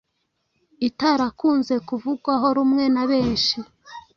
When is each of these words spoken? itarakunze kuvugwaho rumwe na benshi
itarakunze 0.87 1.75
kuvugwaho 1.87 2.47
rumwe 2.57 2.83
na 2.95 3.03
benshi 3.09 3.57